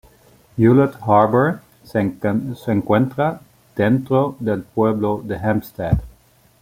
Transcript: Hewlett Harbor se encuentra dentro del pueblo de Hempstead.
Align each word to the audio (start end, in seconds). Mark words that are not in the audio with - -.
Hewlett 0.57 0.95
Harbor 1.05 1.59
se 1.83 1.99
encuentra 2.71 3.39
dentro 3.75 4.35
del 4.39 4.63
pueblo 4.63 5.21
de 5.23 5.35
Hempstead. 5.37 6.01